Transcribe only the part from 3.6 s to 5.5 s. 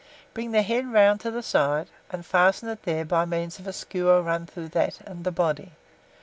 a skewer run through that and the